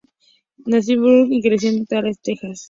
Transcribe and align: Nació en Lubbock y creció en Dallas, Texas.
Nació 0.65 0.95
en 0.95 1.01
Lubbock 1.03 1.27
y 1.31 1.41
creció 1.43 1.69
en 1.69 1.85
Dallas, 1.87 2.17
Texas. 2.23 2.59